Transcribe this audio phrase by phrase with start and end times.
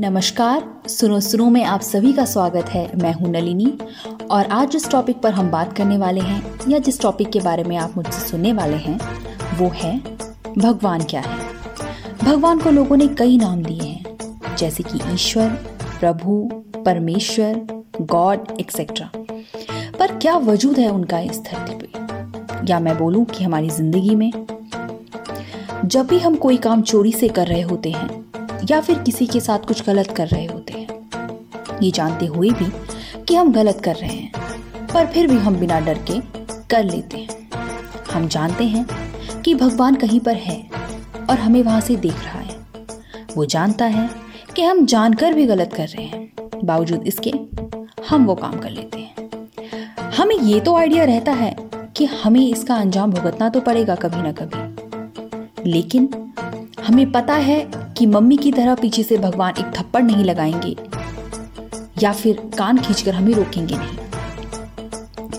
[0.00, 3.78] नमस्कार। सुनो सुनो में आप सभी का स्वागत है। मैं हूँ नलिनी
[4.30, 7.64] और आज जिस टॉपिक पर हम बात करने वाले हैं या जिस टॉपिक के बारे
[7.64, 8.98] में आप मुझसे सुनने वाले हैं,
[9.58, 9.98] वो है,
[10.58, 11.38] भगवान क्या है?
[12.24, 15.48] भगवान को लोगों ने कई नाम दिए हैं, जैसे कि ईश्वर,
[16.00, 16.50] प्रभु,
[16.84, 19.10] परमेश्वर, गॉड एक्सेट्रा
[19.98, 22.72] पर क्या वजूद है उनका इस धरती पे?
[22.72, 24.32] या मैं बोलूँ कि हमारी ज़िंदगी में?
[25.84, 28.17] जब भी हम कोई काम चोरी से कर रहे होते हैं
[28.64, 30.88] या फिर किसी के साथ कुछ गलत कर रहे होते हैं।
[31.82, 32.66] ये जानते हुए भी
[33.24, 34.32] कि हम गलत कर रहे हैं,
[34.94, 36.20] पर फिर भी हम बिना डर के
[36.70, 37.50] कर लेते हैं।
[38.14, 38.86] हम जानते हैं
[39.42, 40.70] कि भगवान कहीं पर है
[41.30, 42.56] और हमें वहाँ से देख रहा है।
[43.36, 44.10] वो जानता है
[44.56, 46.32] कि हम जानकर भी गलत कर रहे हैं।
[46.64, 47.32] बावजूद इसके,
[48.08, 49.14] हम वो काम कर लेते हैं।
[50.16, 51.56] हमें ये तो आइडिया रहता है
[51.96, 56.32] कि हमें इसका अंजाम भुगतना तो पड़ेगा कभी ना कभी। लेकिन
[56.86, 60.76] हमें पता है कि मम्मी की तरह पीछे से भगवान एक थप्पड़ नहीं लगाएँगे।
[62.02, 63.98] या फिर कान खींचकर हमें रोकेंगे नहीं।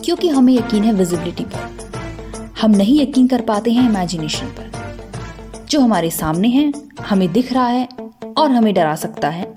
[0.02, 1.80] क्योंकि हमें यकीन है विजिबिलिटी पर।
[2.62, 4.72] हम नहीं यकीन कर पाते हैं इमेजिनेशन पर।
[5.70, 7.88] जो हमारे सामने है, हमें दिख रहा है
[8.38, 9.54] और हमें डरा सकता है।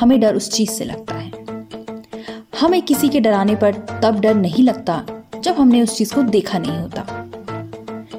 [0.00, 1.32] हमें डर उस चीज़ से लगता है।
[2.60, 5.06] हमें किसी के डराने पर तब डर नहीं लगता
[5.40, 7.26] जब हमने उस चीज़ को देखा नहीं होता,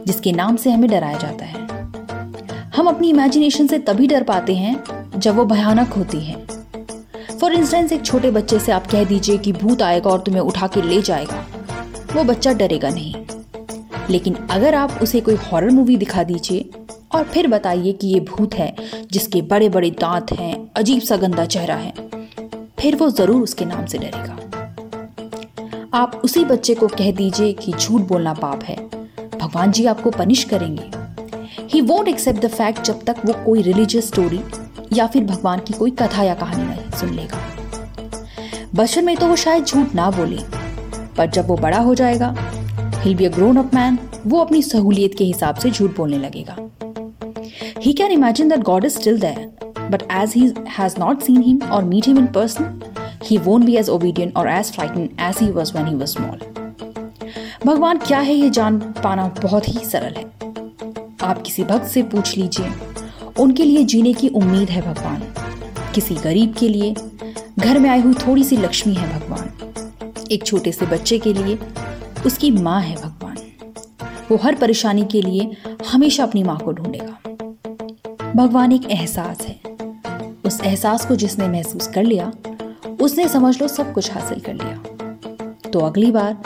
[0.08, 1.61] जिसके नाम से हमें डराया जाता है।
[2.76, 4.84] हम अपनी इमेजिनेशन से तभी डर पाते हैं
[5.18, 6.36] जब वो भयानक होती है।
[7.42, 10.68] फॉर इंस्टेंस एक छोटे बच्चे से आप कह दीजिए कि भूत आएगा और तुम्हें उठा
[10.68, 11.46] के ले जाएगा।
[12.16, 13.16] वो बच्चा डरेगा नहीं।
[14.10, 16.70] लेकिन अगर आप उसे कोई हॉरर मूवी दिखा दीजिए
[17.16, 18.76] और फिर बताइए कि ये भूत है,
[19.12, 21.94] जिसके बड़े बड़े दांत हैं, अजीब सा गंदा चेहरा है,
[22.80, 24.38] फिर वो ज़रूर उसके नाम से डरेगा।
[25.94, 28.76] आप उसी बच्चे को कह दीजिए कि झूठ बोलना पाप है।
[29.40, 31.01] भगवान जी आपको पनिश करेंगे।
[31.74, 34.40] ही वोंट एक्सेप्ट द फैक्ट जब तक वो कोई रिलीजियस स्टोरी
[34.94, 37.38] या फिर भगवान की कोई कथा या कहानी नहीं सुन लेगा।
[38.76, 40.38] बचपन में तो वो शायद झूठ ना बोले,
[41.18, 42.34] पर जब वो बड़ा हो जाएगा
[42.96, 46.56] he'll be a grown up man वो अपनी सहूलियत के हिसाब से झूठ बोलने लगेगा।
[47.80, 51.62] He can imagine that God is still there but as he has not seen him
[51.72, 52.80] और meet him in person
[53.24, 56.40] he won't be as obedient और as frighten as he was when he was small
[57.66, 60.41] भगवान क्या है ये जान पाना बहुत ही सरल है।
[61.24, 62.72] आप किसी भक्त से पूछ लीजिए।
[63.40, 65.24] उनके लिए जीने की उम्मीद है भगवान।
[65.96, 66.96] किसी गरीब के लिए,
[67.60, 69.52] घर में आई हुई थोड़ी सी लक्ष्मी है भगवान।
[70.32, 71.60] एक छोटे से बच्चे के लिए,
[72.26, 73.38] उसकी माँ है भगवान।
[74.32, 75.52] वो हर परेशानी के लिए
[75.92, 77.18] हमेशा अपनी माँ को ढूंढेगा।
[78.36, 79.60] भगवान एक एहसास है।
[80.46, 82.32] उस एहसास को जिसने महसूस कर लिया,
[83.02, 84.84] उसने समझ लो सब कुछ हासिल कर लिया।
[85.70, 86.38] तो अगली बार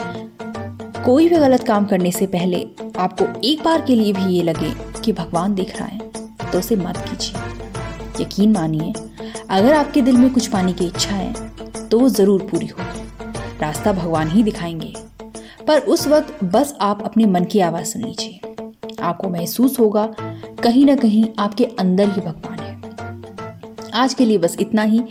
[1.04, 2.66] कोई भी गलत काम करने से पहले
[2.98, 5.98] आपको एक बार के लिए भी ये लगे कि भगवान देख रहा है
[6.52, 8.92] तो उसे मत कीजिए। यकीन मानिए,
[9.50, 11.32] अगर आपके दिल में कुछ पाने की इच्छा है
[11.88, 13.00] तो वो ज़रूर पूरी होगी।
[13.60, 14.92] रास्ता भगवान ही दिखाएँगे।
[15.66, 18.40] पर उस वक्त बस आप अपने मन की आवाज़ सुन लीजिए।
[19.02, 20.06] आपको महसूस होगा,
[20.62, 25.02] कहीं ना कहीं आपके अंदर ही भगवान है। आज के लिए बस इतना ही।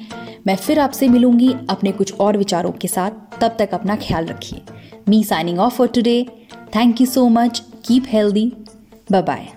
[0.47, 4.61] मैं फिर आपसे मिलूँगी अपने कुछ और विचारों के साथ। तब तक अपना ख्याल रखिए।
[5.09, 6.27] Me signing off for today.
[6.75, 7.61] Thank you so much.
[7.85, 8.57] Keep healthy.
[9.09, 9.54] Bye bye.